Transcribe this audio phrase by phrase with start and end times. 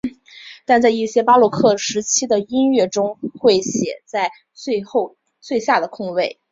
[0.65, 6.39] 但在一些巴洛克时期的音乐中会写在最下的空位。